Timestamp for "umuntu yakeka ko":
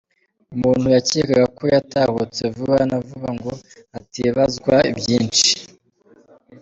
0.55-1.63